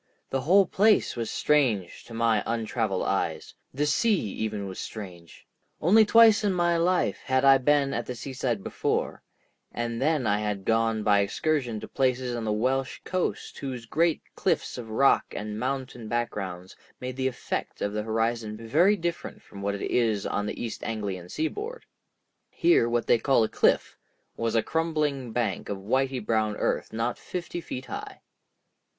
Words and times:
The 0.31 0.41
whole 0.41 0.65
place 0.65 1.15
was 1.15 1.29
strange 1.29 2.05
to 2.05 2.13
my 2.15 2.41
untraveled 2.47 3.03
eyes; 3.03 3.53
the 3.71 3.85
sea 3.85 4.19
even 4.33 4.67
was 4.67 4.79
strange. 4.79 5.45
Only 5.79 6.05
twice 6.07 6.43
in 6.43 6.53
my 6.53 6.75
life 6.75 7.19
had 7.23 7.45
I 7.45 7.59
been 7.59 7.93
at 7.93 8.07
the 8.07 8.15
seaside 8.15 8.63
before, 8.63 9.21
and 9.71 10.01
then 10.01 10.25
I 10.25 10.39
had 10.39 10.65
gone 10.65 11.03
by 11.03 11.19
excursion 11.19 11.79
to 11.81 11.87
places 11.87 12.35
on 12.35 12.45
the 12.45 12.51
Welsh 12.51 12.99
coast 13.03 13.59
whose 13.59 13.85
great 13.85 14.23
cliffs 14.33 14.75
of 14.75 14.89
rock 14.89 15.23
and 15.35 15.59
mountain 15.59 16.07
backgrounds 16.07 16.75
made 16.99 17.15
the 17.15 17.27
effect 17.27 17.79
of 17.79 17.93
the 17.93 18.01
horizon 18.01 18.57
very 18.57 18.95
different 18.95 19.43
from 19.43 19.61
what 19.61 19.75
it 19.75 19.83
is 19.83 20.25
upon 20.25 20.47
the 20.47 20.59
East 20.59 20.83
Anglian 20.83 21.29
seaboard. 21.29 21.85
Here 22.49 22.89
what 22.89 23.05
they 23.05 23.19
call 23.19 23.43
a 23.43 23.47
cliff 23.47 23.99
was 24.35 24.55
a 24.55 24.63
crumbling 24.63 25.31
bank 25.31 25.69
of 25.69 25.77
whitey 25.77 26.25
brown 26.25 26.55
earth 26.57 26.91
not 26.91 27.19
fifty 27.19 27.61
feet 27.61 27.85
high. 27.85 28.21